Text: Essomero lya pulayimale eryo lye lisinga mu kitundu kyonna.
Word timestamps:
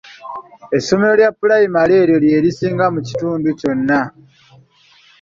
Essomero 0.77 1.13
lya 1.19 1.29
pulayimale 1.39 1.93
eryo 2.03 2.17
lye 2.23 2.37
lisinga 2.45 2.85
mu 2.93 2.99
kitundu 3.07 3.47
kyonna. 3.59 4.01